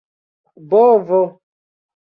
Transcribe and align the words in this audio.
bovo 0.69 1.21